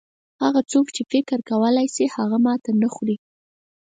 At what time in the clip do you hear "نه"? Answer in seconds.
2.81-2.87